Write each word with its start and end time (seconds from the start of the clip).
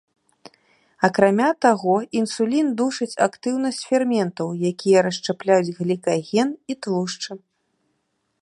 Акрамя 1.07 1.49
таго, 1.65 1.95
інсулін 2.21 2.71
душыць 2.79 3.09
актыўнасць 3.27 3.83
ферментаў, 3.91 4.47
якія 4.73 4.97
расшчапляюць 5.09 5.75
глікаген 5.81 6.49
і 6.73 6.79
тлушчы. 6.87 7.31